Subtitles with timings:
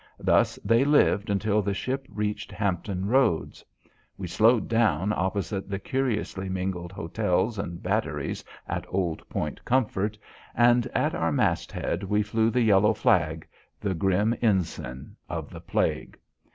[0.23, 3.63] Thus they lived until the ship reached Hampton Roads.
[4.17, 10.17] We slowed down opposite the curiously mingled hotels and batteries at Old Point Comfort,
[10.55, 13.47] and at our mast head we flew the yellow flag,
[13.79, 16.17] the grim ensign of the plague.